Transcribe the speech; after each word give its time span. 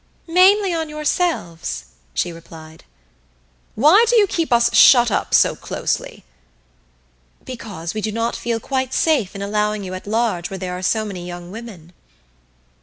"Mainly 0.27 0.73
on 0.73 0.89
yourselves," 0.89 1.85
she 2.15 2.31
replied. 2.31 2.85
"Why 3.75 4.03
do 4.09 4.15
you 4.15 4.25
keep 4.25 4.51
us 4.51 4.73
shut 4.73 5.11
up 5.11 5.31
so 5.35 5.55
closely?" 5.55 6.23
"Because 7.45 7.93
we 7.93 8.01
do 8.01 8.11
not 8.11 8.35
feel 8.35 8.59
quite 8.59 8.95
safe 8.95 9.35
in 9.35 9.43
allowing 9.43 9.83
you 9.83 9.93
at 9.93 10.07
large 10.07 10.49
where 10.49 10.57
there 10.57 10.75
are 10.75 10.81
so 10.81 11.05
many 11.05 11.23
young 11.27 11.51
women." 11.51 11.93